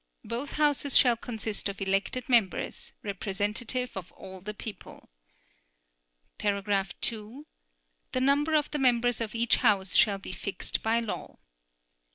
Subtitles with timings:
[0.25, 5.11] Both Houses shall consist of elected members, representative of all the people.
[6.39, 7.45] (2)
[8.11, 11.37] The number of the members of each House shall be fixed by law.